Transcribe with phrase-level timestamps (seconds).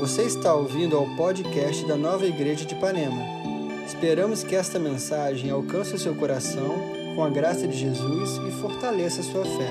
[0.00, 3.22] Você está ouvindo ao podcast da Nova Igreja de Ipanema.
[3.86, 6.74] Esperamos que esta mensagem alcance o seu coração
[7.14, 9.70] com a graça de Jesus e fortaleça a sua fé.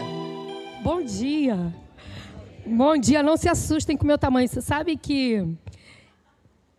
[0.83, 1.73] Bom dia!
[2.63, 4.47] Bom dia, não se assustem com o meu tamanho.
[4.47, 5.43] Você sabe que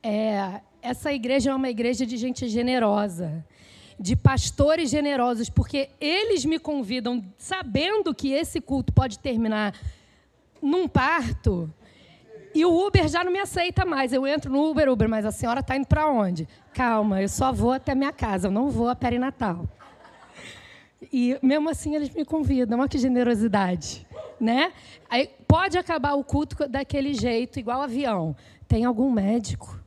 [0.00, 3.44] é, essa igreja é uma igreja de gente generosa,
[3.98, 9.74] de pastores generosos, porque eles me convidam sabendo que esse culto pode terminar
[10.62, 11.68] num parto.
[12.54, 14.12] E o Uber já não me aceita mais.
[14.12, 16.48] Eu entro no Uber, Uber, mas a senhora está indo para onde?
[16.72, 19.68] Calma, eu só vou até minha casa, eu não vou a perinatal.
[21.12, 24.06] E mesmo assim eles me convidam, olha que generosidade,
[24.38, 24.72] né?
[25.08, 28.36] Aí pode acabar o culto daquele jeito, igual avião.
[28.68, 29.80] Tem algum médico?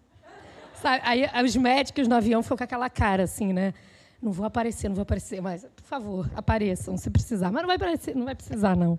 [0.82, 1.02] Sabe?
[1.06, 3.74] Aí os médicos no avião ficam com aquela cara assim, né?
[4.22, 7.52] Não vou aparecer, não vou aparecer, mas favor, apareçam se precisar.
[7.52, 8.98] Mas não vai aparecer, não vai precisar não.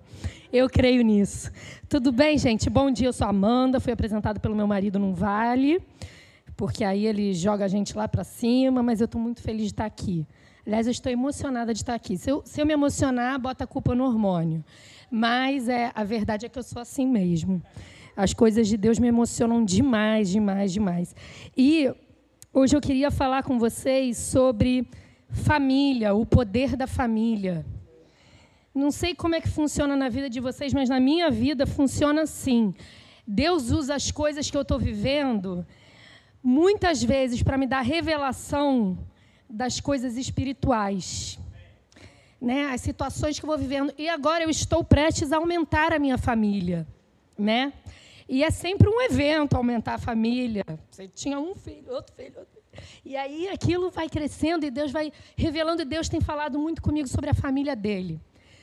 [0.53, 1.51] Eu creio nisso.
[1.89, 2.70] Tudo bem, gente?
[2.70, 5.83] Bom dia, eu sou Amanda, fui apresentada pelo meu marido num vale,
[6.57, 9.72] porque aí ele joga a gente lá para cima, mas eu estou muito feliz de
[9.72, 10.25] estar aqui.
[10.65, 12.17] Aliás, eu estou emocionada de estar aqui.
[12.17, 14.65] Se eu, se eu me emocionar, bota a culpa no hormônio.
[15.11, 17.61] Mas é, a verdade é que eu sou assim mesmo.
[18.17, 21.17] As coisas de Deus me emocionam demais, demais, demais.
[21.56, 21.92] E
[22.53, 24.87] hoje eu queria falar com vocês sobre
[25.30, 27.64] família, o poder da família.
[28.75, 32.22] Não sei como é que funciona na vida de vocês, mas na minha vida funciona
[32.22, 32.75] assim.
[33.27, 35.66] Deus usa as coisas que eu estou vivendo
[36.42, 38.98] muitas vezes para me dar revelação
[39.48, 41.38] das coisas espirituais.
[42.41, 43.94] Né, as situações que eu vou vivendo.
[43.97, 46.86] E agora eu estou prestes a aumentar a minha família.
[47.38, 47.72] Né?
[48.28, 50.64] E é sempre um evento aumentar a família.
[50.91, 52.53] Você tinha um filho, outro filho, outro
[53.05, 57.08] e aí aquilo vai crescendo e Deus vai revelando, e Deus tem falado muito comigo
[57.08, 58.20] sobre a família dele,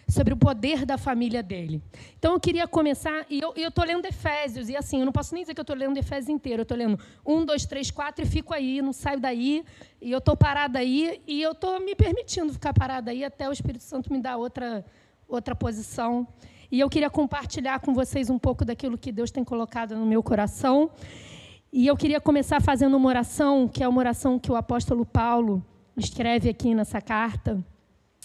[0.08, 1.82] sobre o poder da família dele.
[2.18, 5.44] Então eu queria começar, e eu estou lendo Efésios, e assim, eu não posso nem
[5.44, 8.28] dizer que eu estou lendo Efésios inteiro, eu estou lendo um, dois, três, quatro, e
[8.28, 9.64] fico aí, não saio daí,
[10.02, 13.52] e eu estou parada aí, e eu estou me permitindo ficar parada aí até o
[13.52, 14.86] Espírito Santo me dar outra,
[15.28, 16.28] outra posição.
[16.72, 20.24] E eu queria compartilhar com vocês um pouco daquilo que Deus tem colocado no meu
[20.24, 20.90] coração.
[21.74, 25.66] E eu queria começar fazendo uma oração, que é uma oração que o apóstolo Paulo
[25.96, 27.64] escreve aqui nessa carta.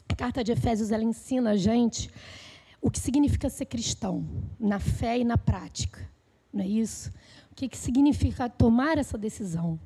[0.09, 2.11] A carta de Efésios ela ensina a gente
[2.83, 4.27] o que significa ser cristão,
[4.59, 6.11] na fé e na prática.
[6.53, 7.12] Não é isso?
[7.53, 9.79] O que, que significa tomar essa decisão?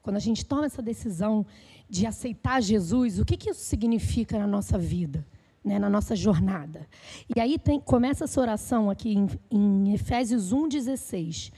[0.00, 1.44] Quando a gente toma essa decisão
[1.90, 5.26] de aceitar Jesus, o que, que isso significa na nossa vida?
[5.62, 6.88] Né, na nossa jornada.
[7.36, 11.52] E aí tem, começa essa oração aqui em, em Efésios 1,16.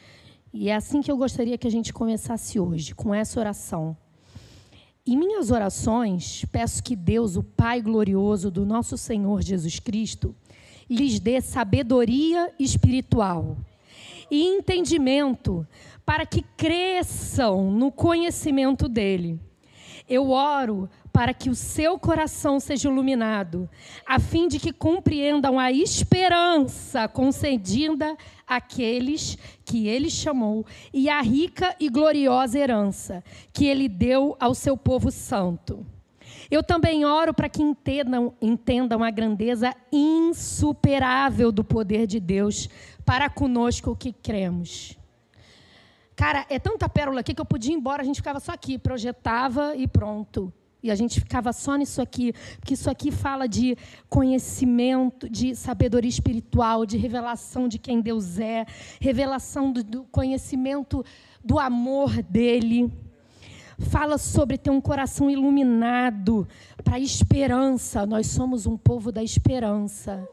[0.57, 3.97] E é assim que eu gostaria que a gente começasse hoje, com essa oração.
[5.05, 10.33] Em minhas orações, peço que Deus, o Pai glorioso do nosso Senhor Jesus Cristo,
[10.89, 13.57] lhes dê sabedoria espiritual
[14.31, 15.67] e entendimento
[16.07, 19.41] para que cresçam no conhecimento dele.
[20.09, 23.71] Eu oro para que o seu coração seja iluminado,
[24.05, 31.77] a fim de que compreendam a esperança concedida àqueles que ele chamou e a rica
[31.79, 35.87] e gloriosa herança que ele deu ao seu povo santo.
[36.51, 42.69] Eu também oro para que entendam, entendam a grandeza insuperável do poder de Deus
[43.05, 44.99] para conosco que cremos.
[46.17, 48.77] Cara, é tanta pérola aqui que eu podia ir embora, a gente ficava só aqui,
[48.77, 50.53] projetava e pronto.
[50.85, 53.75] E a gente ficava só nisso aqui, porque isso aqui fala de
[54.07, 58.67] conhecimento, de sabedoria espiritual, de revelação de quem Deus é,
[59.01, 61.03] revelação do, do conhecimento
[61.43, 62.93] do amor dele.
[63.79, 66.47] Fala sobre ter um coração iluminado
[66.85, 68.05] para esperança.
[68.05, 70.29] Nós somos um povo da esperança.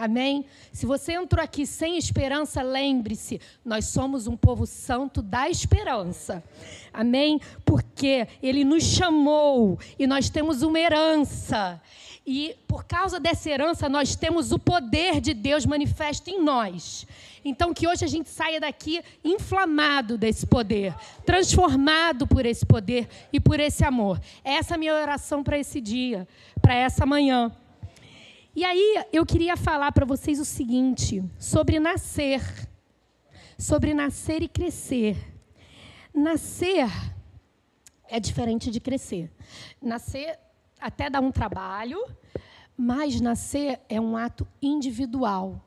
[0.00, 0.46] Amém?
[0.72, 6.42] Se você entrou aqui sem esperança, lembre-se, nós somos um povo santo da esperança.
[6.90, 7.38] Amém?
[7.66, 11.78] Porque Ele nos chamou e nós temos uma herança.
[12.26, 17.06] E por causa dessa herança, nós temos o poder de Deus manifesto em nós.
[17.44, 20.94] Então, que hoje a gente saia daqui inflamado desse poder,
[21.26, 24.18] transformado por esse poder e por esse amor.
[24.42, 26.26] Essa é a minha oração para esse dia,
[26.62, 27.52] para essa manhã.
[28.54, 32.42] E aí eu queria falar para vocês o seguinte, sobre nascer.
[33.56, 35.16] Sobre nascer e crescer.
[36.12, 36.88] Nascer
[38.08, 39.30] é diferente de crescer.
[39.80, 40.36] Nascer
[40.80, 42.04] até dá um trabalho,
[42.76, 45.64] mas nascer é um ato individual.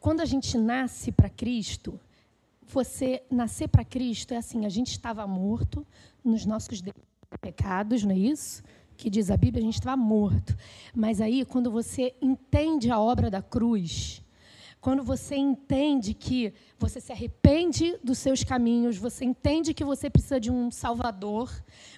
[0.00, 2.00] Quando a gente nasce para Cristo,
[2.66, 5.86] você nascer para Cristo é assim, a gente estava morto
[6.24, 6.82] nos nossos
[7.42, 8.62] pecados, não é isso?
[9.00, 10.54] Que diz a Bíblia, a gente estava morto.
[10.94, 14.22] Mas aí, quando você entende a obra da cruz,
[14.78, 20.38] quando você entende que você se arrepende dos seus caminhos, você entende que você precisa
[20.38, 21.50] de um Salvador,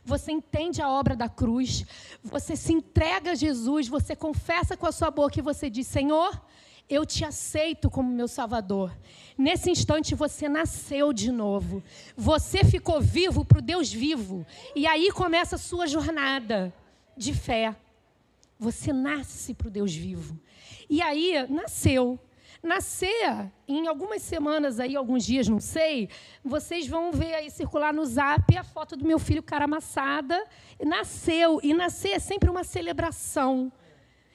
[0.04, 1.84] você entende a obra da cruz,
[2.22, 6.40] você se entrega a Jesus, você confessa com a sua boca e você diz: Senhor,
[6.88, 8.96] eu te aceito como meu Salvador.
[9.36, 11.82] Nesse instante você nasceu de novo.
[12.16, 14.46] Você ficou vivo para o Deus vivo.
[14.74, 16.72] E aí começa a sua jornada
[17.16, 17.74] de fé.
[18.58, 20.38] Você nasce para o Deus vivo.
[20.88, 22.18] E aí nasceu
[22.62, 26.08] nascer em algumas semanas aí, alguns dias, não sei,
[26.44, 30.46] vocês vão ver aí circular no Zap a foto do meu filho cara amassada.
[30.84, 33.72] Nasceu e nascer é sempre uma celebração.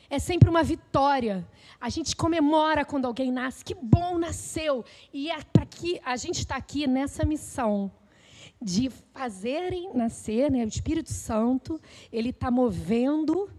[0.09, 1.47] É sempre uma vitória.
[1.79, 3.63] A gente comemora quando alguém nasce.
[3.63, 4.83] Que bom nasceu!
[5.13, 7.91] E é para que a gente está aqui nessa missão
[8.62, 10.65] de fazerem nascer, né?
[10.65, 11.80] O Espírito Santo
[12.12, 13.50] ele está movendo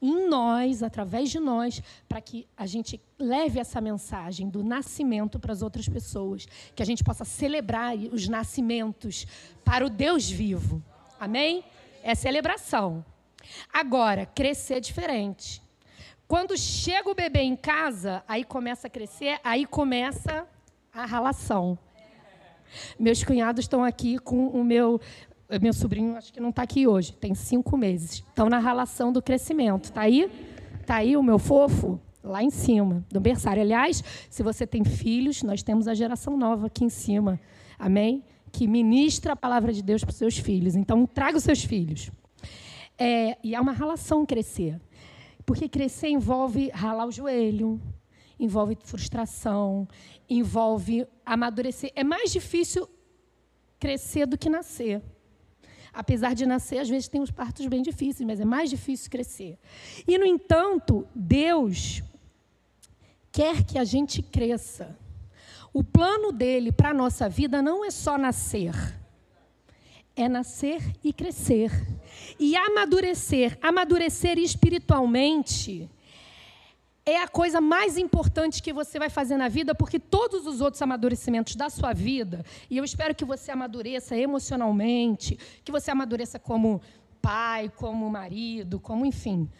[0.00, 5.50] em nós, através de nós, para que a gente leve essa mensagem do nascimento para
[5.50, 9.26] as outras pessoas, que a gente possa celebrar os nascimentos
[9.64, 10.82] para o Deus vivo.
[11.18, 11.64] Amém?
[12.02, 13.02] É celebração.
[13.72, 15.62] Agora, crescer é diferente.
[16.28, 20.46] Quando chega o bebê em casa, aí começa a crescer, aí começa
[20.92, 21.78] a relação.
[22.98, 25.00] Meus cunhados estão aqui com o meu
[25.60, 28.24] meu sobrinho acho que não está aqui hoje, tem cinco meses.
[28.28, 29.84] Estão na relação do crescimento.
[29.84, 30.30] Está aí?
[30.80, 32.00] Está aí o meu fofo?
[32.22, 33.62] Lá em cima, do berçário.
[33.62, 37.38] Aliás, se você tem filhos, nós temos a geração nova aqui em cima.
[37.78, 38.24] Amém?
[38.50, 40.74] Que ministra a palavra de Deus para os seus filhos.
[40.74, 42.10] Então, traga os seus filhos.
[42.96, 44.80] É, e é uma relação crescer.
[45.44, 47.78] Porque crescer envolve ralar o joelho,
[48.40, 49.86] envolve frustração,
[50.28, 51.92] envolve amadurecer.
[51.94, 52.88] É mais difícil
[53.78, 55.02] crescer do que nascer.
[55.92, 59.58] Apesar de nascer, às vezes tem os partos bem difíceis, mas é mais difícil crescer.
[60.06, 62.02] E, no entanto, Deus
[63.30, 64.98] quer que a gente cresça.
[65.72, 68.74] O plano dele para a nossa vida não é só nascer,
[70.16, 71.70] é nascer e crescer.
[72.38, 73.58] E amadurecer.
[73.60, 75.90] Amadurecer espiritualmente
[77.06, 80.80] é a coisa mais importante que você vai fazer na vida, porque todos os outros
[80.80, 86.80] amadurecimentos da sua vida, e eu espero que você amadureça emocionalmente, que você amadureça como
[87.20, 89.50] pai, como marido, como enfim,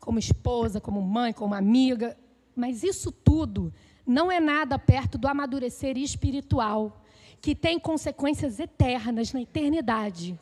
[0.00, 2.16] como esposa, como mãe, como amiga,
[2.54, 3.72] mas isso tudo
[4.04, 7.00] não é nada perto do amadurecer espiritual,
[7.40, 10.38] que tem consequências eternas na eternidade.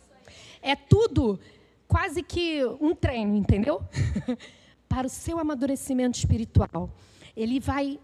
[0.62, 1.38] É tudo
[1.86, 3.82] quase que um treino, entendeu?
[4.88, 6.90] para o seu amadurecimento espiritual.
[7.36, 7.98] Ele vai.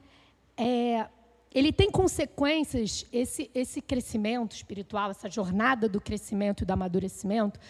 [0.56, 1.06] É,
[1.54, 7.60] ele tem consequências, esse, esse crescimento espiritual, essa jornada do crescimento e do amadurecimento,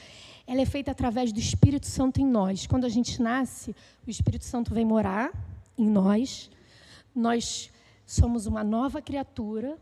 [0.46, 2.66] ela é feita através do Espírito Santo em nós.
[2.66, 3.74] Quando a gente nasce,
[4.06, 5.32] o Espírito Santo vem morar
[5.76, 6.48] em nós,
[7.14, 7.70] nós
[8.06, 9.76] somos uma nova criatura,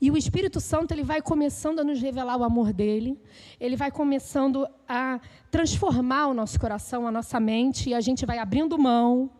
[0.00, 3.20] e o Espírito Santo ele vai começando a nos revelar o amor dele,
[3.58, 8.38] ele vai começando a transformar o nosso coração, a nossa mente, e a gente vai
[8.38, 9.30] abrindo mão,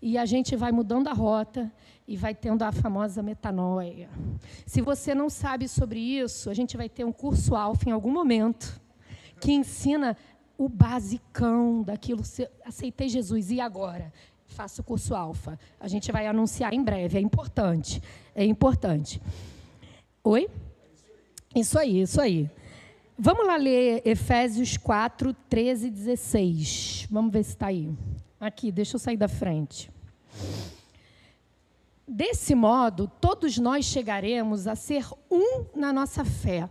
[0.00, 1.72] e a gente vai mudando a rota
[2.06, 4.08] e vai tendo a famosa metanoia.
[4.66, 8.12] Se você não sabe sobre isso, a gente vai ter um curso alfa em algum
[8.12, 8.80] momento
[9.40, 10.16] que ensina
[10.56, 12.22] o basicão daquilo.
[12.64, 14.12] Aceitei Jesus e agora?
[14.46, 15.58] Faça o curso alfa.
[15.80, 17.18] A gente vai anunciar em breve.
[17.18, 18.02] É importante.
[18.34, 19.20] É importante.
[20.26, 20.48] Oi?
[21.54, 22.50] Isso aí, isso aí.
[23.18, 27.08] Vamos lá ler Efésios 4, 13 e 16.
[27.10, 27.92] Vamos ver se está aí.
[28.40, 29.90] Aqui, deixa eu sair da frente.
[32.08, 36.70] Desse modo, todos nós chegaremos a ser um na nossa fé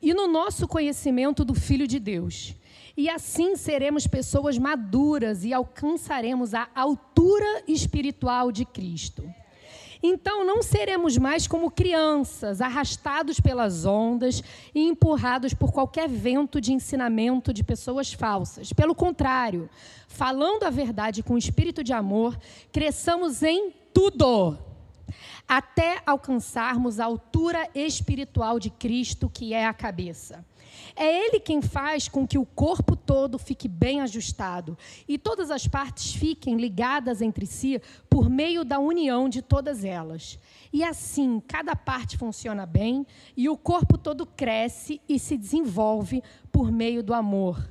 [0.00, 2.54] e no nosso conhecimento do Filho de Deus.
[2.96, 9.28] E assim seremos pessoas maduras e alcançaremos a altura espiritual de Cristo.
[10.02, 14.42] Então não seremos mais como crianças, arrastados pelas ondas
[14.74, 18.72] e empurrados por qualquer vento de ensinamento de pessoas falsas.
[18.72, 19.68] Pelo contrário,
[20.08, 22.38] falando a verdade com espírito de amor,
[22.72, 24.58] cresçamos em tudo
[25.46, 30.44] até alcançarmos a altura espiritual de Cristo, que é a cabeça.
[30.94, 35.66] É Ele quem faz com que o corpo todo fique bem ajustado e todas as
[35.66, 40.38] partes fiquem ligadas entre si por meio da união de todas elas.
[40.72, 43.06] E assim, cada parte funciona bem
[43.36, 47.68] e o corpo todo cresce e se desenvolve por meio do amor.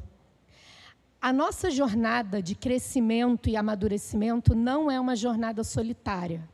[1.22, 6.48] A nossa jornada de crescimento e amadurecimento não é uma jornada solitária.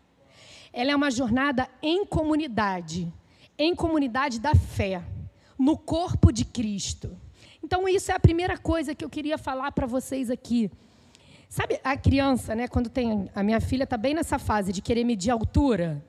[0.73, 3.11] Ela é uma jornada em comunidade,
[3.57, 5.03] em comunidade da fé
[5.57, 7.17] no corpo de Cristo.
[7.63, 10.69] Então, isso é a primeira coisa que eu queria falar para vocês aqui.
[11.49, 12.67] Sabe a criança, né?
[12.67, 13.29] Quando tem.
[13.33, 16.03] A minha filha está bem nessa fase de querer medir altura.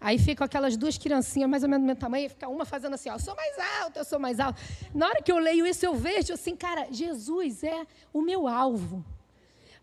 [0.00, 2.94] Aí ficam aquelas duas criancinhas, mais ou menos do meu tamanho, e fica uma fazendo
[2.94, 4.60] assim, ó, eu sou mais alta, eu sou mais alta.
[4.94, 9.04] Na hora que eu leio isso, eu vejo assim, cara, Jesus é o meu alvo.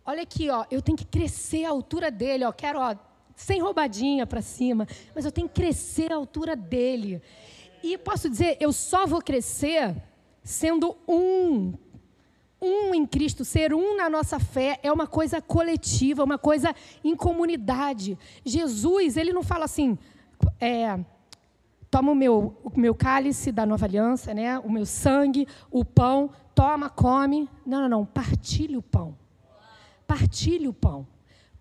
[0.06, 2.96] Olha aqui, ó, eu tenho que crescer a altura dele, ó, quero, ó,
[3.36, 7.22] sem roubadinha para cima, mas eu tenho que crescer a altura dele.
[7.86, 9.96] E posso dizer, eu só vou crescer
[10.44, 11.74] sendo um
[12.60, 16.74] um em Cristo, ser um na nossa fé é uma coisa coletiva, uma coisa
[17.04, 18.18] em comunidade.
[18.44, 20.00] Jesus, ele não fala assim,
[20.60, 21.00] é,
[21.92, 24.58] toma o meu, o meu cálice da nova aliança, né?
[24.58, 27.48] o meu sangue, o pão, toma, come.
[27.64, 29.16] Não, não, não, partilhe o pão.
[30.08, 31.06] Partilhe o pão.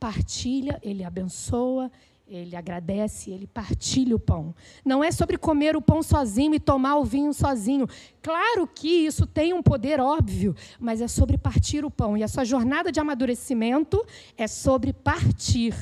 [0.01, 1.91] Partilha, ele abençoa,
[2.27, 4.55] ele agradece, ele partilha o pão.
[4.85, 7.87] Não é sobre comer o pão sozinho e tomar o vinho sozinho.
[8.23, 12.17] Claro que isso tem um poder óbvio, mas é sobre partir o pão.
[12.17, 14.05] E a sua jornada de amadurecimento
[14.39, 15.75] é sobre partir.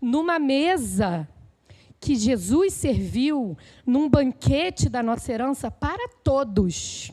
[0.00, 1.26] Numa mesa
[1.98, 7.10] que Jesus serviu, num banquete da nossa herança para todos.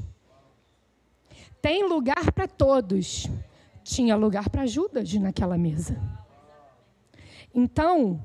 [1.62, 3.28] Tem lugar para todos.
[3.82, 5.98] Tinha lugar para Judas naquela mesa.
[7.56, 8.22] Então,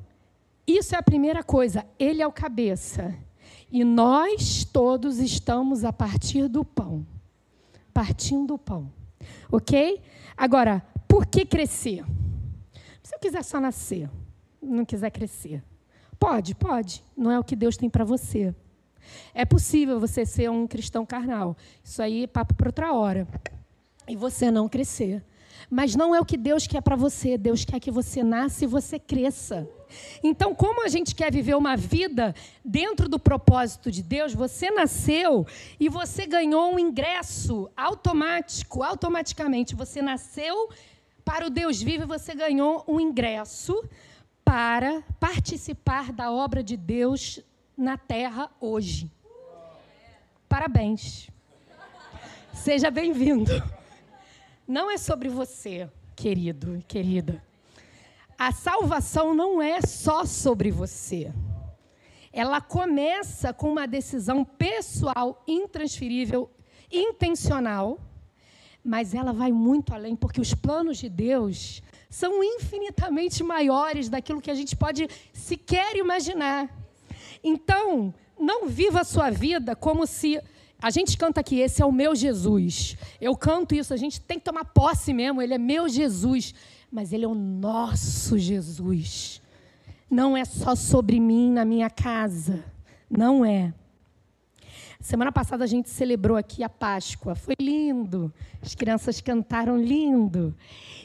[0.76, 1.86] isso é a primeira coisa.
[1.98, 3.14] Ele é o cabeça.
[3.70, 7.06] E nós todos estamos a partir do pão.
[7.92, 8.90] Partindo do pão.
[9.50, 10.00] Ok?
[10.36, 12.04] Agora, por que crescer?
[13.02, 14.10] Se eu quiser só nascer,
[14.60, 15.62] não quiser crescer.
[16.18, 17.02] Pode, pode.
[17.16, 18.54] Não é o que Deus tem para você.
[19.32, 21.56] É possível você ser um cristão carnal.
[21.82, 23.26] Isso aí é papo para outra hora.
[24.06, 25.24] E você não crescer.
[25.70, 27.36] Mas não é o que Deus quer para você.
[27.36, 29.68] Deus quer que você nasça e você cresça.
[30.22, 32.34] Então, como a gente quer viver uma vida
[32.64, 35.46] dentro do propósito de Deus, você nasceu
[35.78, 39.74] e você ganhou um ingresso automático, automaticamente.
[39.74, 40.68] Você nasceu
[41.24, 43.82] para o Deus vivo e você ganhou um ingresso
[44.44, 47.40] para participar da obra de Deus
[47.76, 49.10] na terra hoje.
[50.48, 51.28] Parabéns.
[52.54, 53.52] Seja bem-vindo.
[54.68, 57.42] Não é sobre você, querido, querida
[58.38, 61.32] a salvação não é só sobre você.
[62.32, 66.48] Ela começa com uma decisão pessoal, intransferível,
[66.90, 67.98] intencional,
[68.84, 74.52] mas ela vai muito além, porque os planos de Deus são infinitamente maiores daquilo que
[74.52, 76.70] a gente pode sequer imaginar.
[77.42, 80.40] Então, não viva a sua vida como se.
[80.80, 82.96] A gente canta aqui, esse é o meu Jesus.
[83.20, 86.54] Eu canto isso, a gente tem que tomar posse mesmo, ele é meu Jesus
[86.90, 89.42] mas Ele é o nosso Jesus.
[90.10, 92.64] Não é só sobre mim na minha casa.
[93.10, 93.74] Não é.
[95.00, 97.34] Semana passada a gente celebrou aqui a Páscoa.
[97.34, 98.32] Foi lindo.
[98.62, 100.54] As crianças cantaram lindo.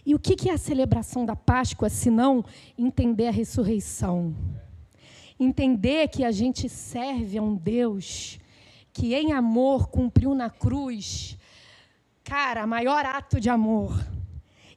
[0.06, 2.44] E o que é a celebração da Páscoa, se não
[2.78, 4.34] entender a ressurreição?
[5.40, 8.40] Entender que a gente serve a um Deus
[8.94, 11.36] que, em amor, cumpriu na cruz,
[12.24, 13.92] cara, maior ato de amor.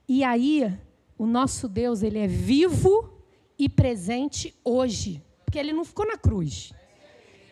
[0.08, 0.73] E aí,
[1.18, 3.23] o nosso Deus, ele é vivo
[3.58, 6.73] e presente hoje, porque ele não ficou na cruz.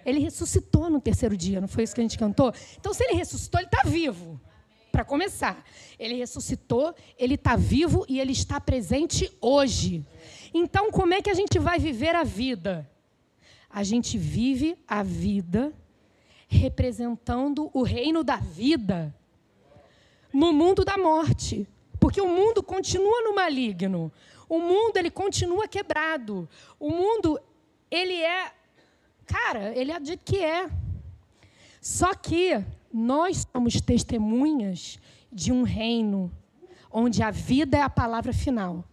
[0.06, 2.52] Ele ressuscitou no terceiro dia, não foi isso que a gente cantou?
[2.78, 4.40] Então, se ele ressuscitou, ele está vivo.
[4.90, 5.64] Para começar,
[5.98, 10.06] ele ressuscitou, ele está vivo e ele está presente hoje.
[10.52, 12.88] Então, como é que a gente vai viver a vida?
[13.68, 15.74] A gente vive a vida
[16.56, 19.14] representando o reino da vida
[20.32, 21.68] no mundo da morte.
[22.00, 24.12] Porque o mundo continua no maligno.
[24.48, 26.48] O mundo ele continua quebrado.
[26.78, 27.40] O mundo
[27.90, 28.52] ele é,
[29.26, 30.68] cara, ele é do que é.
[31.80, 34.98] Só que nós somos testemunhas
[35.32, 36.30] de um reino
[36.90, 38.84] onde a vida é a palavra final.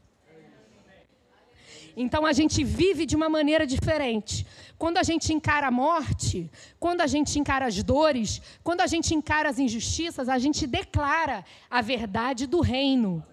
[1.95, 4.45] Então a gente vive de uma maneira diferente.
[4.77, 9.13] Quando a gente encara a morte, quando a gente encara as dores, quando a gente
[9.13, 13.23] encara as injustiças, a gente declara a verdade do reino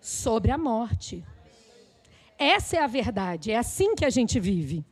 [0.00, 1.24] sobre a morte.
[2.38, 4.84] Essa é a verdade, é assim que a gente vive.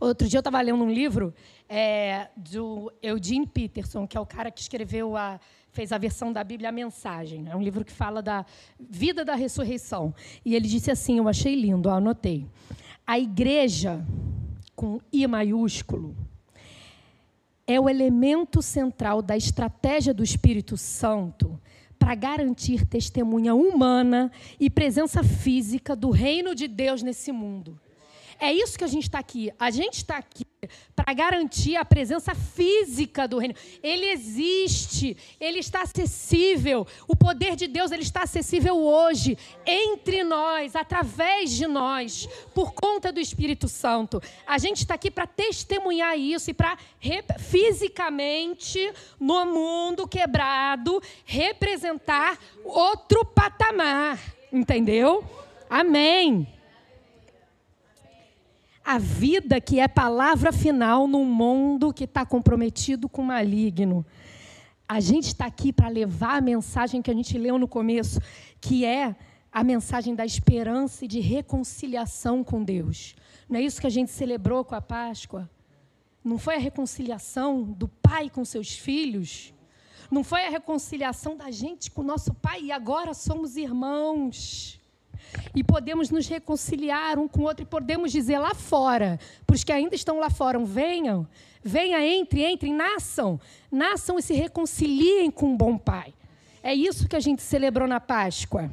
[0.00, 1.34] Outro dia eu estava lendo um livro
[1.68, 5.38] é, do Eugene Peterson, que é o cara que escreveu a
[5.78, 7.48] fez a versão da Bíblia A Mensagem.
[7.48, 8.44] É um livro que fala da
[8.80, 10.12] vida da ressurreição.
[10.44, 12.48] E ele disse assim: eu achei lindo, anotei.
[13.06, 14.04] A igreja,
[14.74, 16.16] com I maiúsculo,
[17.64, 21.60] é o elemento central da estratégia do Espírito Santo
[21.96, 27.78] para garantir testemunha humana e presença física do reino de Deus nesse mundo.
[28.40, 29.52] É isso que a gente está aqui.
[29.56, 30.44] A gente está aqui
[30.94, 33.54] para garantir a presença física do reino.
[33.82, 36.86] Ele existe, ele está acessível.
[37.06, 43.12] O poder de Deus ele está acessível hoje entre nós, através de nós, por conta
[43.12, 44.20] do Espírito Santo.
[44.46, 46.76] A gente está aqui para testemunhar isso e para
[47.38, 54.18] fisicamente no mundo quebrado representar outro patamar,
[54.52, 55.24] entendeu?
[55.70, 56.57] Amém
[58.88, 64.02] a vida que é palavra final num mundo que está comprometido com o maligno.
[64.88, 68.18] A gente está aqui para levar a mensagem que a gente leu no começo,
[68.58, 69.14] que é
[69.52, 73.14] a mensagem da esperança e de reconciliação com Deus.
[73.46, 75.50] Não é isso que a gente celebrou com a Páscoa?
[76.24, 79.52] Não foi a reconciliação do pai com seus filhos?
[80.10, 84.80] Não foi a reconciliação da gente com o nosso pai e agora somos irmãos?
[85.54, 89.64] E podemos nos reconciliar um com o outro e podemos dizer lá fora, para os
[89.64, 91.26] que ainda estão lá fora, venham,
[91.62, 96.14] venha, entre, entrem, nasçam, nasçam e se reconciliem com o um bom Pai.
[96.62, 98.70] É isso que a gente celebrou na Páscoa.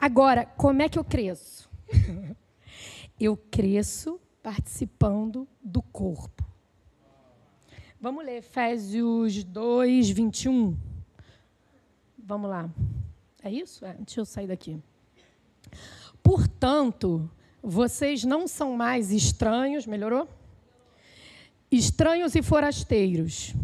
[0.00, 1.68] Agora, como é que eu cresço?
[3.18, 6.44] eu cresço participando do corpo.
[8.00, 10.76] Vamos ler Efésios 2, 21.
[12.18, 12.70] Vamos lá.
[13.42, 13.84] É isso?
[13.84, 14.82] É, deixa eu sair daqui.
[16.22, 17.30] Portanto,
[17.62, 20.28] vocês não são mais estranhos, melhorou?
[21.70, 23.54] Estranhos e forasteiros,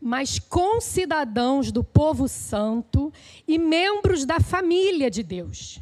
[0.00, 3.12] mas concidadãos do povo santo
[3.46, 5.80] e membros da família de Deus.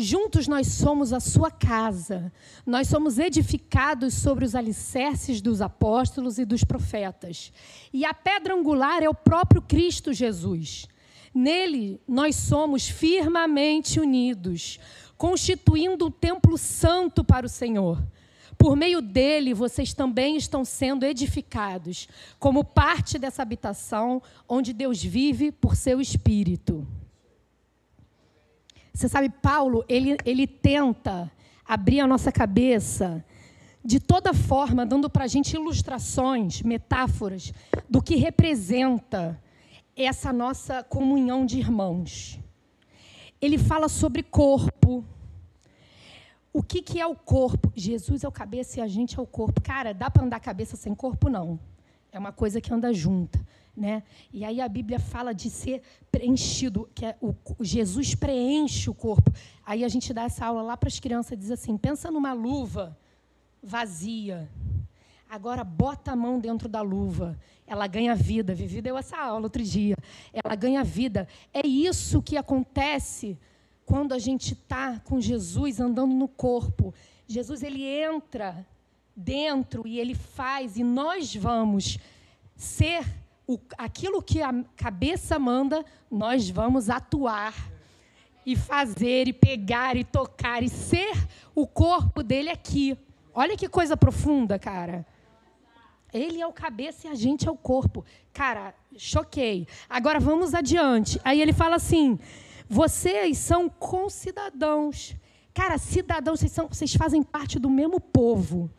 [0.00, 2.32] Juntos nós somos a sua casa,
[2.64, 7.52] nós somos edificados sobre os alicerces dos apóstolos e dos profetas.
[7.92, 10.86] E a pedra angular é o próprio Cristo Jesus.
[11.34, 14.78] Nele nós somos firmemente unidos
[15.18, 18.00] constituindo um templo santo para o Senhor.
[18.56, 22.08] Por meio dele, vocês também estão sendo edificados,
[22.38, 26.86] como parte dessa habitação onde Deus vive por seu espírito.
[28.94, 31.30] Você sabe, Paulo, ele, ele tenta
[31.66, 33.24] abrir a nossa cabeça
[33.84, 37.52] de toda forma, dando para a gente ilustrações, metáforas
[37.88, 39.40] do que representa
[39.96, 42.40] essa nossa comunhão de irmãos
[43.40, 45.04] ele fala sobre corpo.
[46.52, 47.72] O que, que é o corpo?
[47.74, 49.60] Jesus é o cabeça e a gente é o corpo.
[49.60, 51.28] Cara, dá para andar cabeça sem corpo?
[51.28, 51.58] Não.
[52.10, 53.38] É uma coisa que anda junta.
[53.76, 54.02] Né?
[54.32, 59.32] E aí a Bíblia fala de ser preenchido, que é o, Jesus preenche o corpo.
[59.64, 62.98] Aí a gente dá essa aula lá para as crianças, diz assim: pensa numa luva
[63.62, 64.48] vazia.
[65.28, 67.38] Agora bota a mão dentro da luva.
[67.66, 68.54] Ela ganha vida.
[68.54, 69.96] Vivi deu essa aula outro dia.
[70.32, 71.28] Ela ganha vida.
[71.52, 73.38] É isso que acontece
[73.84, 76.94] quando a gente está com Jesus andando no corpo.
[77.26, 78.66] Jesus ele entra
[79.14, 81.98] dentro e ele faz e nós vamos
[82.54, 83.04] ser
[83.46, 87.54] o, aquilo que a cabeça manda, nós vamos atuar
[88.46, 91.12] e fazer e pegar e tocar e ser
[91.54, 92.96] o corpo dele aqui.
[93.34, 95.06] Olha que coisa profunda, cara.
[96.12, 98.04] Ele é o cabeça e a gente é o corpo.
[98.32, 99.66] Cara, choquei.
[99.88, 101.20] Agora vamos adiante.
[101.24, 102.18] Aí ele fala assim:
[102.68, 105.14] vocês são concidadãos.
[105.52, 108.70] Cara, cidadãos, vocês, são, vocês fazem parte do mesmo povo.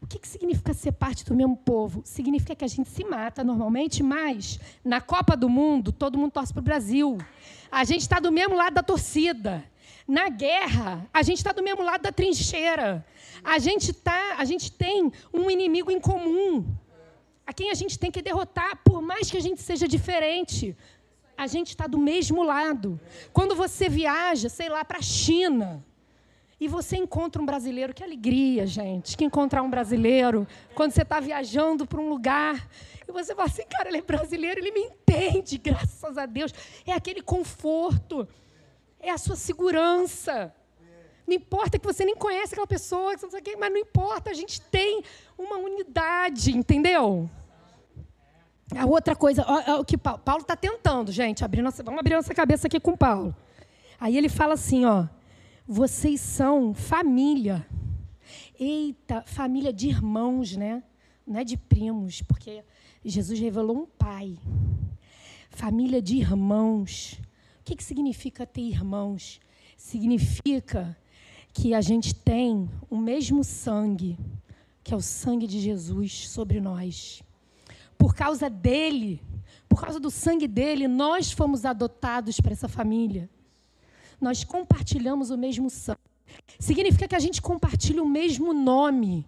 [0.00, 2.02] O que, que significa ser parte do mesmo povo?
[2.04, 6.52] Significa que a gente se mata normalmente, mas na Copa do Mundo todo mundo torce
[6.52, 7.16] para o Brasil.
[7.72, 9.64] A gente está do mesmo lado da torcida.
[10.06, 13.04] Na guerra, a gente está do mesmo lado da trincheira.
[13.42, 16.64] A gente, tá, a gente tem um inimigo em comum,
[17.46, 20.76] a quem a gente tem que derrotar, por mais que a gente seja diferente.
[21.36, 23.00] A gente está do mesmo lado.
[23.32, 25.84] Quando você viaja, sei lá, para a China,
[26.60, 31.18] e você encontra um brasileiro, que alegria, gente, que encontrar um brasileiro, quando você está
[31.18, 32.68] viajando para um lugar,
[33.06, 36.54] e você fala assim, cara, ele é brasileiro, ele me entende, graças a Deus.
[36.86, 38.26] É aquele conforto,
[39.04, 40.54] é a sua segurança.
[41.26, 43.14] Não importa que você nem conhece aquela pessoa,
[43.58, 45.02] mas não importa, a gente tem
[45.38, 47.30] uma unidade, entendeu?
[48.76, 49.44] A outra coisa,
[49.78, 53.34] o que Paulo está tentando, gente, abrir nossa, vamos abrir nossa cabeça aqui com Paulo.
[54.00, 55.06] Aí ele fala assim, ó,
[55.66, 57.66] vocês são família.
[58.58, 60.82] Eita, família de irmãos, né?
[61.26, 62.62] Não é de primos, porque
[63.04, 64.38] Jesus revelou um pai.
[65.50, 67.18] Família de irmãos.
[67.64, 69.40] O que, que significa ter irmãos?
[69.74, 70.94] Significa
[71.50, 74.18] que a gente tem o mesmo sangue,
[74.82, 77.22] que é o sangue de Jesus sobre nós.
[77.96, 79.18] Por causa dele,
[79.66, 83.30] por causa do sangue dele, nós fomos adotados para essa família.
[84.20, 85.98] Nós compartilhamos o mesmo sangue.
[86.58, 89.26] Significa que a gente compartilha o mesmo nome,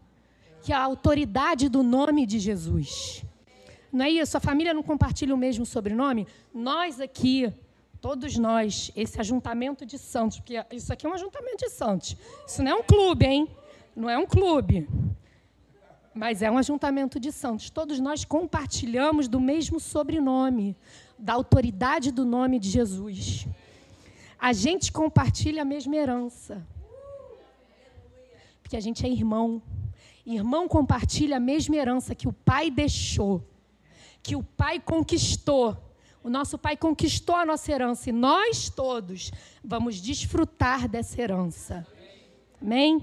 [0.61, 3.25] que é a autoridade do nome de Jesus.
[3.91, 4.37] Não é isso?
[4.37, 6.27] A família não compartilha o mesmo sobrenome?
[6.53, 7.51] Nós aqui,
[8.07, 12.17] todos nós, esse ajuntamento de santos, porque isso aqui é um ajuntamento de santos.
[12.47, 13.49] Isso não é um clube, hein?
[13.97, 14.89] Não é um clube.
[16.15, 17.69] Mas é um ajuntamento de santos.
[17.69, 20.77] Todos nós compartilhamos do mesmo sobrenome,
[21.19, 23.49] da autoridade do nome de Jesus.
[24.39, 26.65] A gente compartilha a mesma herança.
[28.63, 29.61] Porque a gente é irmão.
[30.25, 33.43] Irmão compartilha a mesma herança que o pai deixou,
[34.23, 35.86] que o pai conquistou.
[36.27, 39.31] O nosso pai conquistou a nossa herança e nós todos
[39.63, 41.87] vamos desfrutar dessa herança.
[42.61, 43.01] Amém?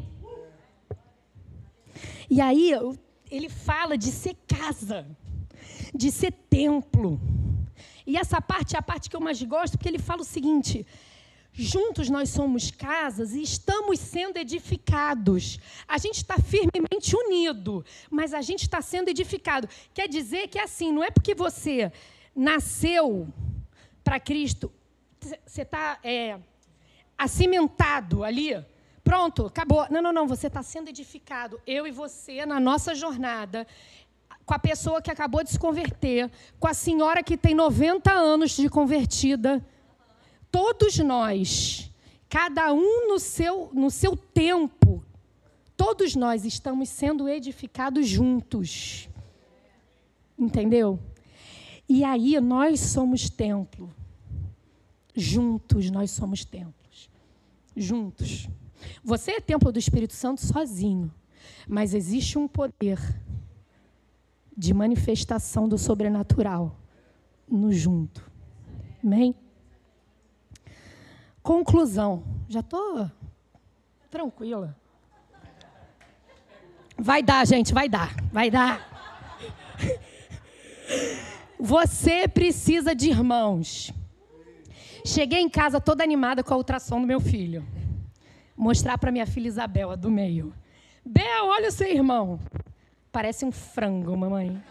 [2.30, 2.72] E aí
[3.32, 5.08] ele fala de ser casa,
[5.96, 7.18] de ser templo.
[8.06, 10.86] E essa parte é a parte que eu mais gosto, porque ele fala o seguinte:
[11.54, 15.60] juntos nós somos casas e estamos sendo edificados.
[15.88, 19.70] A gente está firmemente unido, mas a gente está sendo edificado.
[19.94, 21.90] Quer dizer que é assim, não é porque você
[22.36, 23.28] nasceu
[24.04, 24.72] para Cristo,
[25.46, 26.38] você está é,
[27.18, 28.64] acimentado ali,
[29.04, 29.86] pronto, acabou.
[29.90, 31.60] Não, não, não, você está sendo edificado.
[31.66, 33.66] Eu e você, na nossa jornada,
[34.46, 38.52] com a pessoa que acabou de se converter, com a senhora que tem 90 anos
[38.52, 39.66] de convertida.
[40.52, 41.90] Todos nós,
[42.30, 45.04] cada um no seu, no seu tempo,
[45.76, 49.10] todos nós estamos sendo edificados juntos.
[50.38, 51.00] Entendeu?
[51.88, 53.94] E aí nós somos templo.
[55.16, 57.10] Juntos nós somos templos.
[57.76, 58.50] Juntos.
[59.04, 61.14] Você é templo do Espírito Santo sozinho,
[61.68, 63.00] mas existe um poder
[64.56, 66.76] de manifestação do sobrenatural
[67.48, 68.32] no junto.
[69.04, 69.36] Amém?
[71.42, 72.24] Conclusão.
[72.48, 73.10] Já estou
[74.10, 74.76] tranquila.
[76.98, 78.90] Vai dar, gente, vai dar, vai dar.
[81.66, 83.90] Você precisa de irmãos.
[85.06, 87.66] Cheguei em casa toda animada com a ultrassom do meu filho.
[88.54, 90.54] Mostrar para minha filha Isabel, a do meio.
[91.06, 92.38] Bel, olha o seu irmão.
[93.14, 94.62] Parece um frango, mamãe.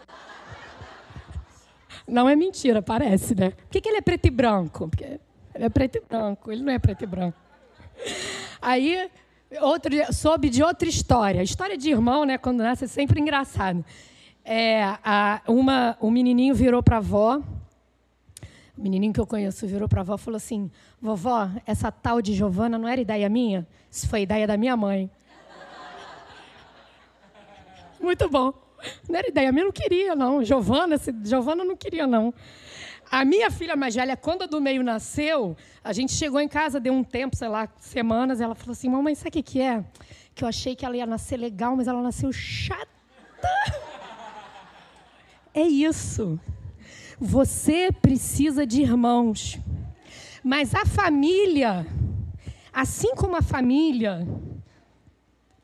[2.06, 3.52] Não é mentira, parece, né?
[3.52, 4.86] Por que, que ele é preto e branco?
[4.86, 5.18] Porque
[5.54, 7.38] ele é preto e branco, ele não é preto e branco.
[8.60, 9.10] Aí,
[9.62, 11.42] outro, soube de outra história.
[11.42, 12.36] História de irmão, né?
[12.36, 13.82] Quando nasce é sempre engraçado.
[14.44, 17.40] É, a, uma, um menininho virou para a avó.
[18.76, 22.20] O menininho que eu conheço virou para a avó e falou assim: Vovó, essa tal
[22.20, 23.66] de Giovana não era ideia minha?
[23.90, 25.10] Isso foi ideia da minha mãe.
[28.00, 28.52] Muito bom.
[29.08, 30.42] Não era ideia minha, não queria, não.
[30.42, 32.34] Giovana, Giovana não queria, não.
[33.08, 36.80] A minha filha mais velha, quando a do meio nasceu, a gente chegou em casa,
[36.80, 39.84] deu um tempo, sei lá, semanas, ela falou assim: Mamãe, sabe o que, que é?
[40.34, 42.88] Que eu achei que ela ia nascer legal, mas ela nasceu chata.
[45.54, 46.40] É isso.
[47.20, 49.58] Você precisa de irmãos.
[50.42, 51.86] Mas a família,
[52.72, 54.26] assim como a família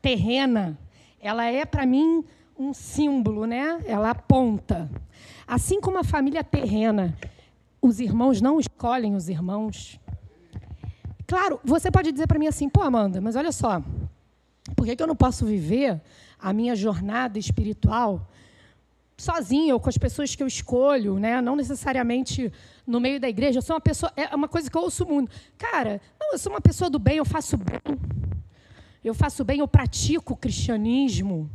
[0.01, 0.77] terrena,
[1.19, 2.23] ela é para mim
[2.57, 3.81] um símbolo, né?
[3.85, 4.89] Ela aponta.
[5.47, 7.17] Assim como a família terrena,
[7.81, 9.99] os irmãos não escolhem os irmãos.
[11.25, 13.83] Claro, você pode dizer para mim assim, pô, Amanda, mas olha só,
[14.75, 16.01] por que, eu não posso viver
[16.39, 18.27] a minha jornada espiritual
[19.21, 21.41] sozinha ou com as pessoas que eu escolho, né?
[21.41, 22.51] Não necessariamente
[22.85, 23.59] no meio da igreja.
[23.59, 25.31] Eu sou uma pessoa, é uma coisa que eu ouço muito.
[25.57, 27.79] Cara, não, eu sou uma pessoa do bem, eu faço bem
[29.03, 31.49] eu faço bem, eu pratico o cristianismo,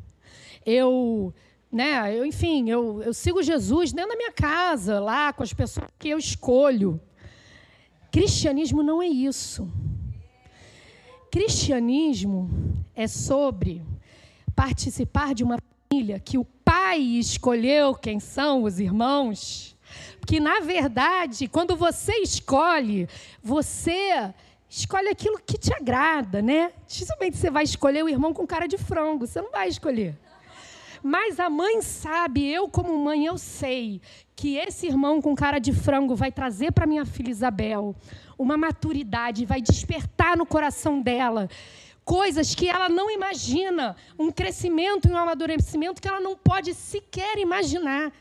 [0.64, 1.32] eu,
[1.70, 5.86] né, eu enfim, eu, eu sigo Jesus dentro da minha casa, lá com as pessoas
[5.98, 7.00] que eu escolho.
[8.10, 9.68] Cristianismo não é isso.
[11.30, 12.48] Cristianismo
[12.94, 13.82] é sobre
[14.54, 15.58] participar de uma
[15.90, 16.44] família que o
[16.74, 19.76] pai escolheu quem são os irmãos.
[20.18, 23.08] Porque, na verdade, quando você escolhe,
[23.40, 24.32] você
[24.68, 26.72] escolhe aquilo que te agrada, né?
[26.88, 30.18] Dificilmente você vai escolher o irmão com cara de frango, você não vai escolher.
[31.00, 34.00] Mas a mãe sabe, eu como mãe, eu sei
[34.34, 37.94] que esse irmão com cara de frango vai trazer para minha filha Isabel
[38.36, 41.48] uma maturidade, vai despertar no coração dela
[42.04, 47.38] coisas que ela não imagina, um crescimento e um amadurecimento que ela não pode sequer
[47.38, 48.12] imaginar.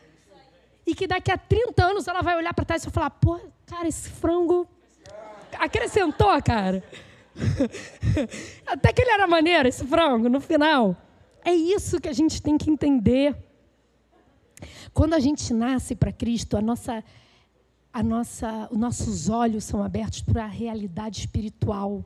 [0.86, 3.88] E que daqui a 30 anos ela vai olhar para trás e falar: pô, cara,
[3.88, 4.68] esse frango
[5.58, 6.84] acrescentou, cara.
[8.68, 10.96] Até que ele era maneiro, esse frango, no final.
[11.44, 13.36] É isso que a gente tem que entender.
[14.94, 17.04] Quando a gente nasce para Cristo, a nossa,
[17.92, 22.04] a nossa, os nossos olhos são abertos para a realidade espiritual.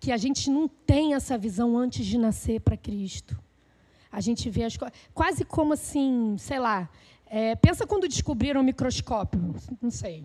[0.00, 3.38] Que a gente não tem essa visão antes de nascer para Cristo.
[4.10, 4.98] A gente vê as coisas.
[5.14, 6.88] Quase como assim, sei lá.
[7.26, 9.54] É, pensa quando descobriram o microscópio.
[9.80, 10.24] Não sei.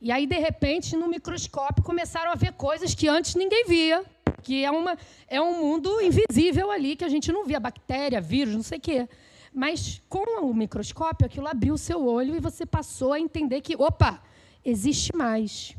[0.00, 4.04] E aí, de repente, no microscópio começaram a ver coisas que antes ninguém via.
[4.42, 7.58] Que é, uma, é um mundo invisível ali que a gente não via.
[7.58, 9.08] Bactéria, vírus, não sei o quê.
[9.52, 13.74] Mas com o microscópio, aquilo abriu o seu olho e você passou a entender que,
[13.76, 14.22] opa,
[14.64, 15.76] existe mais.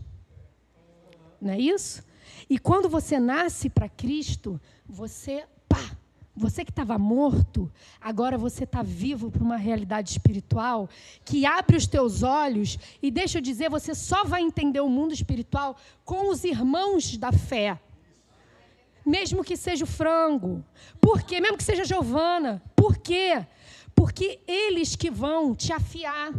[1.39, 2.03] Não é isso?
[2.49, 5.97] E quando você nasce para Cristo, você, pá,
[6.35, 10.89] você que estava morto, agora você está vivo para uma realidade espiritual
[11.25, 15.13] que abre os teus olhos e deixa eu dizer, você só vai entender o mundo
[15.13, 17.79] espiritual com os irmãos da fé.
[19.05, 20.63] Mesmo que seja o frango.
[20.99, 21.41] Por quê?
[21.41, 22.61] Mesmo que seja Giovana.
[22.75, 23.45] Por quê?
[23.95, 26.31] Porque eles que vão te afiar.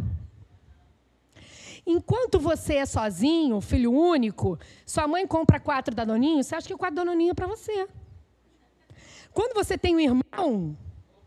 [1.86, 6.96] Enquanto você é sozinho, filho único, sua mãe compra quatro danoninhos, você acha que quatro
[6.96, 7.88] danoninho é para você.
[9.32, 10.76] Quando você tem um irmão,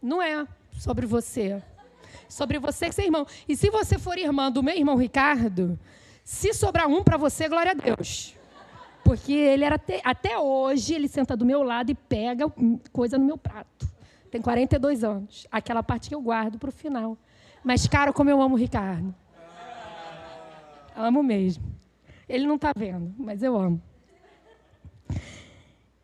[0.01, 1.61] não é sobre você.
[2.29, 3.25] Sobre você que é irmão.
[3.47, 5.77] E se você for irmã do meu irmão Ricardo,
[6.23, 8.35] se sobrar um para você, glória a Deus.
[9.03, 12.45] Porque ele era até, até hoje, ele senta do meu lado e pega
[12.91, 13.87] coisa no meu prato.
[14.31, 15.47] Tem 42 anos.
[15.51, 17.17] Aquela parte que eu guardo para o final.
[17.63, 19.13] Mas, cara, como eu amo o Ricardo.
[20.95, 21.75] Amo mesmo.
[22.27, 23.81] Ele não está vendo, mas eu amo.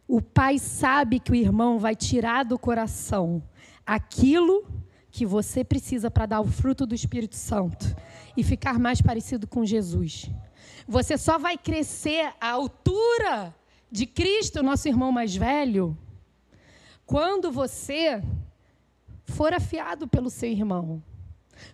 [0.07, 3.41] O pai sabe que o irmão vai tirar do coração
[3.85, 4.67] aquilo
[5.09, 7.95] que você precisa para dar o fruto do Espírito Santo
[8.35, 10.29] e ficar mais parecido com Jesus.
[10.87, 13.55] Você só vai crescer à altura
[13.89, 15.97] de Cristo, nosso irmão mais velho,
[17.05, 18.21] quando você
[19.25, 21.01] for afiado pelo seu irmão,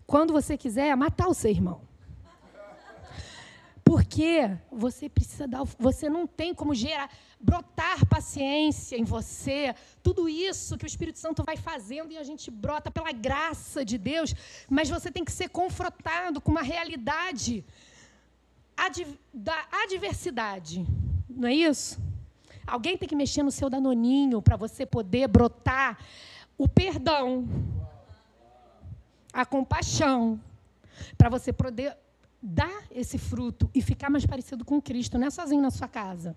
[0.06, 1.82] quando você quiser matar o seu irmão.
[3.88, 9.74] Porque você precisa dar, você não tem como gerar, brotar paciência em você.
[10.04, 13.98] Tudo isso que o Espírito Santo vai fazendo e a gente brota pela graça de
[13.98, 14.36] Deus,
[14.70, 17.64] mas você tem que ser confrontado com uma realidade
[19.34, 20.86] da adversidade.
[21.30, 21.98] Não é isso?
[22.66, 25.98] Alguém tem que mexer no seu danoninho para você poder brotar
[26.58, 27.48] o perdão,
[29.32, 30.38] a compaixão,
[31.18, 31.96] para você poder
[32.48, 36.36] dar esse fruto e ficar mais parecido com Cristo, não é sozinho na sua casa.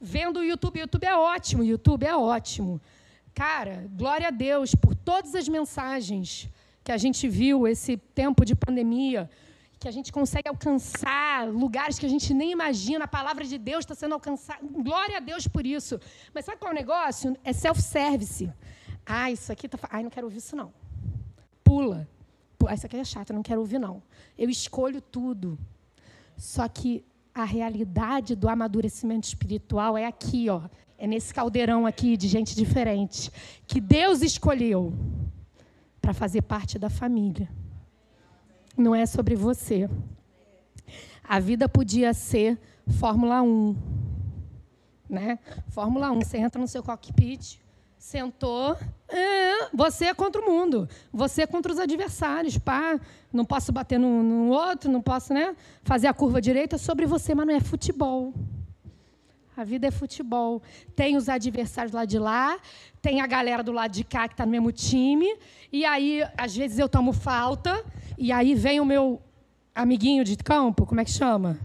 [0.00, 2.80] Vendo o YouTube, o YouTube é ótimo, o YouTube é ótimo.
[3.34, 6.48] Cara, glória a Deus por todas as mensagens
[6.84, 9.28] que a gente viu esse tempo de pandemia,
[9.80, 13.80] que a gente consegue alcançar lugares que a gente nem imagina, a palavra de Deus
[13.80, 14.60] está sendo alcançada.
[14.62, 15.98] Glória a Deus por isso.
[16.32, 17.36] Mas sabe qual é o negócio?
[17.42, 18.52] É self-service.
[19.04, 19.78] Ah, isso aqui está.
[19.90, 20.72] Ai, não quero ouvir isso, não.
[21.64, 22.06] Pula.
[22.68, 24.02] Ah, isso aqui é chato, não quero ouvir, não.
[24.36, 25.58] Eu escolho tudo.
[26.36, 30.62] Só que a realidade do amadurecimento espiritual é aqui, ó.
[30.98, 33.30] É nesse caldeirão aqui de gente diferente.
[33.66, 34.92] Que Deus escolheu
[36.00, 37.48] para fazer parte da família
[38.76, 39.88] não é sobre você.
[41.22, 42.58] A vida podia ser
[42.98, 43.76] Fórmula 1.
[45.08, 45.38] Né?
[45.68, 47.58] Fórmula 1, você entra no seu cockpit,
[48.02, 48.76] sentou,
[49.08, 52.98] é, você é contra o mundo, você é contra os adversários, pá,
[53.32, 57.32] não posso bater no, no outro, não posso né, fazer a curva direita sobre você,
[57.32, 58.34] mas não é futebol.
[59.56, 60.60] A vida é futebol.
[60.96, 62.58] Tem os adversários lá de lá,
[63.00, 65.36] tem a galera do lado de cá que está no mesmo time,
[65.72, 67.84] e aí, às vezes, eu tomo falta,
[68.18, 69.22] e aí vem o meu
[69.72, 71.56] amiguinho de campo, como é que chama?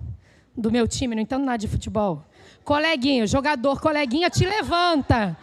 [0.55, 2.23] Do meu time, não entendo nada de futebol.
[2.63, 5.35] Coleguinha, jogador, coleguinha, te levanta.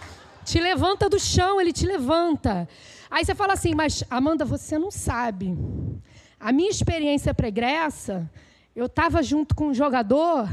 [0.44, 2.68] Te levanta do chão, ele te levanta.
[3.11, 5.57] Aí você fala assim, mas Amanda, você não sabe.
[6.38, 8.30] A minha experiência pregressa,
[8.76, 10.48] eu estava junto com um jogador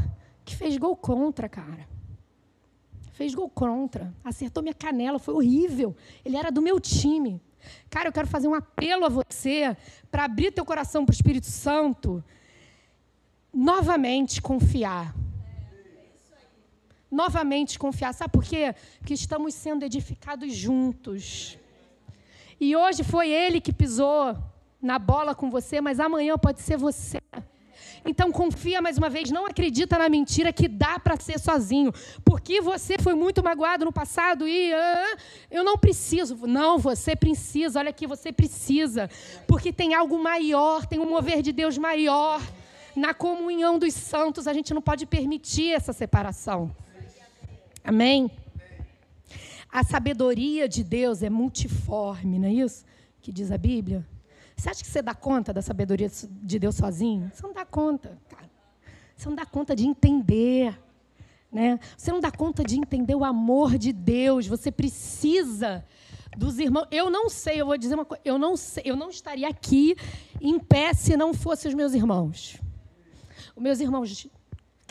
[0.45, 1.87] que fez gol contra, cara.
[3.11, 4.13] Fez gol contra.
[4.23, 5.95] Acertou minha canela, foi horrível.
[6.23, 7.41] Ele era do meu time.
[7.89, 9.75] Cara, eu quero fazer um apelo a você
[10.09, 12.23] para abrir teu coração para o Espírito Santo.
[13.53, 15.13] Novamente confiar.
[17.11, 18.13] Novamente confiar.
[18.13, 18.73] Sabe por quê?
[18.99, 21.57] Porque estamos sendo edificados juntos.
[22.59, 24.37] E hoje foi ele que pisou
[24.81, 27.19] na bola com você, mas amanhã pode ser você.
[28.03, 31.93] Então confia mais uma vez, não acredita na mentira que dá para ser sozinho,
[32.25, 35.17] porque você foi muito magoado no passado e ah,
[35.51, 36.35] eu não preciso.
[36.47, 37.79] Não, você precisa.
[37.79, 39.09] Olha aqui, você precisa,
[39.47, 42.41] porque tem algo maior, tem um mover de Deus maior.
[42.95, 46.75] Na comunhão dos santos, a gente não pode permitir essa separação.
[47.83, 48.29] Amém?
[49.71, 52.85] A sabedoria de Deus é multiforme, não é isso?
[53.21, 54.05] Que diz a Bíblia.
[54.55, 57.31] Você acha que você dá conta da sabedoria de Deus sozinho?
[57.33, 58.49] Você não dá conta, cara.
[59.15, 60.77] Você não dá conta de entender.
[61.51, 61.79] Né?
[61.97, 64.45] Você não dá conta de entender o amor de Deus.
[64.47, 65.83] Você precisa
[66.37, 66.87] dos irmãos.
[66.91, 69.95] Eu não sei, eu vou dizer uma coisa, eu não sei, eu não estaria aqui
[70.39, 72.57] em pé se não fossem os meus irmãos.
[73.55, 74.27] Os meus irmãos,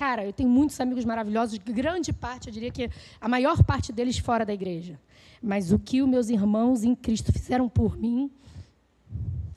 [0.01, 4.17] cara, eu tenho muitos amigos maravilhosos, grande parte, eu diria que a maior parte deles
[4.17, 4.99] fora da igreja.
[5.43, 8.31] Mas o que os meus irmãos em Cristo fizeram por mim,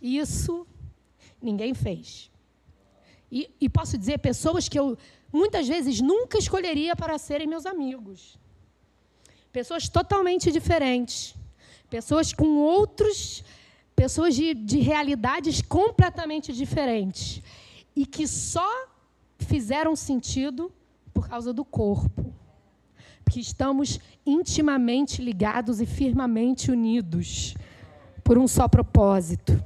[0.02, 0.68] isso
[1.42, 2.30] ninguém fez.
[3.32, 4.98] E, e posso dizer, pessoas que eu
[5.32, 8.38] muitas vezes nunca escolheria para serem meus amigos.
[9.50, 11.34] Pessoas totalmente diferentes.
[11.90, 13.46] Pessoas com outros.
[13.96, 17.42] Pessoas de, de realidades completamente diferentes.
[17.96, 18.93] E que só
[19.44, 20.72] fizeram sentido
[21.14, 22.34] por causa do corpo.
[23.24, 27.56] Porque estamos intimamente ligados e firmemente unidos
[28.24, 29.62] por um só propósito.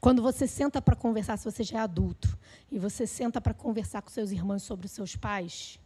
[0.00, 2.38] Quando você senta para conversar, se você já é adulto,
[2.70, 5.80] e você senta para conversar com seus irmãos sobre os seus pais,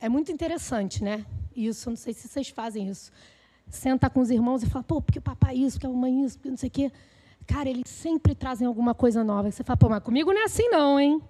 [0.00, 1.24] é muito interessante, né?
[1.56, 3.10] Isso, não sei se vocês fazem isso.
[3.68, 6.36] Senta com os irmãos e fala, pô, porque o papai isso, porque a mamãe isso,
[6.36, 6.92] porque não sei o quê.
[7.46, 9.50] Cara, eles sempre trazem alguma coisa nova.
[9.50, 11.20] Você fala, pô, mas comigo não é assim não, hein?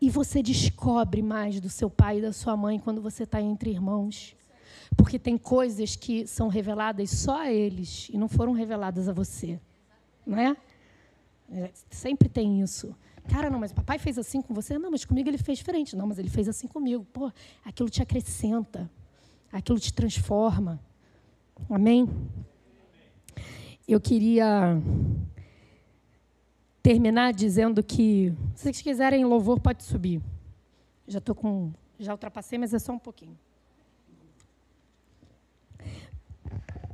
[0.00, 3.70] E você descobre mais do seu pai e da sua mãe quando você está entre
[3.70, 4.36] irmãos.
[4.96, 9.58] Porque tem coisas que são reveladas só a eles e não foram reveladas a você
[10.28, 10.56] não é?
[11.50, 11.70] é?
[11.90, 12.94] Sempre tem isso.
[13.28, 14.78] Cara, não, mas o papai fez assim com você?
[14.78, 15.96] Não, mas comigo ele fez diferente.
[15.96, 17.04] Não, mas ele fez assim comigo.
[17.12, 17.32] Pô,
[17.64, 18.90] aquilo te acrescenta.
[19.50, 20.78] Aquilo te transforma.
[21.68, 22.08] Amém?
[23.88, 24.78] Eu queria
[26.82, 30.20] terminar dizendo que, se vocês quiserem louvor, pode subir.
[31.06, 31.72] Já estou com.
[31.98, 33.34] Já ultrapassei, mas é só um pouquinho.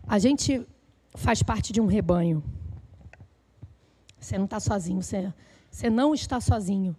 [0.06, 0.64] A gente
[1.16, 2.44] faz parte de um rebanho.
[4.20, 5.32] Você não está sozinho, você,
[5.68, 6.96] você não está sozinho.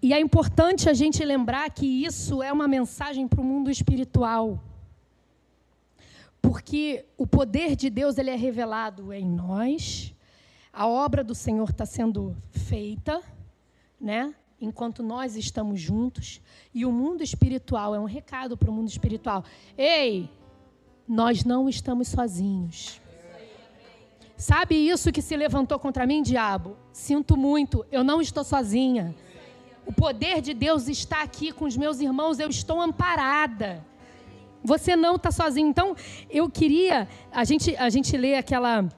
[0.00, 4.58] E é importante a gente lembrar que isso é uma mensagem para o mundo espiritual.
[6.48, 10.14] Porque o poder de Deus ele é revelado em nós,
[10.72, 13.20] a obra do Senhor está sendo feita,
[14.00, 14.34] né?
[14.58, 16.40] enquanto nós estamos juntos,
[16.72, 19.44] e o mundo espiritual é um recado para o mundo espiritual.
[19.76, 20.30] Ei,
[21.06, 22.98] nós não estamos sozinhos.
[24.34, 26.78] Sabe isso que se levantou contra mim, diabo?
[26.94, 29.14] Sinto muito, eu não estou sozinha.
[29.84, 33.84] O poder de Deus está aqui com os meus irmãos, eu estou amparada.
[34.68, 35.68] Você não está sozinho.
[35.68, 35.96] Então,
[36.30, 37.08] eu queria.
[37.32, 38.88] A gente, a gente lê aquela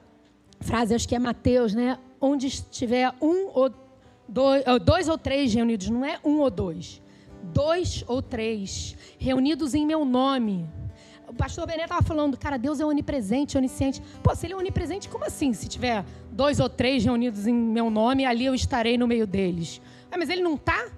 [0.59, 1.97] frase, acho que é Mateus, né?
[2.19, 3.73] Onde estiver um ou
[4.27, 7.01] dois, dois ou três reunidos, não é um ou dois.
[7.41, 10.69] Dois ou três reunidos em meu nome
[11.31, 14.01] o pastor Bené estava falando, cara, Deus é onipresente, onisciente.
[14.21, 15.53] Pô, se ele é onipresente, como assim?
[15.53, 19.81] Se tiver dois ou três reunidos em meu nome, ali eu estarei no meio deles.
[20.11, 20.89] Ah, mas ele não está?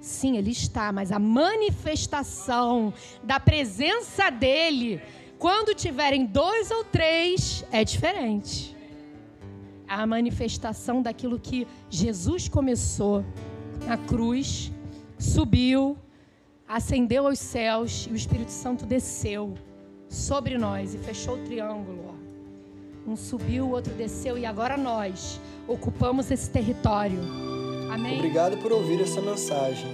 [0.00, 5.00] Sim, ele está, mas a manifestação da presença dele,
[5.38, 8.76] quando tiverem dois ou três, é diferente.
[9.88, 13.24] A manifestação daquilo que Jesus começou
[13.86, 14.70] na cruz,
[15.18, 15.96] subiu,
[16.66, 19.54] ascendeu aos céus e o Espírito Santo desceu
[20.08, 22.16] sobre nós e fechou o triângulo.
[23.06, 27.57] Um subiu, o outro desceu e agora nós ocupamos esse território.
[27.90, 28.16] Amém?
[28.16, 29.90] Obrigado por ouvir essa mensagem.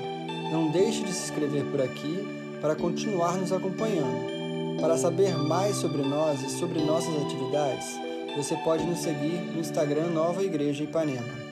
[0.50, 2.26] Não deixe de se inscrever por aqui
[2.60, 4.80] para continuar nos acompanhando.
[4.80, 7.86] Para saber mais sobre nós e sobre nossas atividades,
[8.36, 11.43] você pode nos seguir no Instagram Nova Igreja Ipanema.